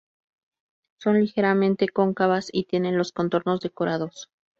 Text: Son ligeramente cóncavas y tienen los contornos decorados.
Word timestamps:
Son 0.97 1.19
ligeramente 1.19 1.87
cóncavas 1.87 2.49
y 2.51 2.63
tienen 2.63 2.97
los 2.97 3.11
contornos 3.11 3.59
decorados. 3.59 4.31